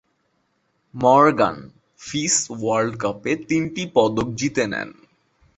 [0.93, 1.57] Morgan,
[2.01, 4.89] FIS world কাপ-এ তিনটি পদক জিতে নেন।